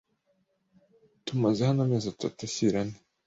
Tumaze 1.25 1.61
hano 1.67 1.79
amezi 1.85 2.07
atatu 2.13 2.39
ashyira 2.47 2.77
ane, 2.83 2.97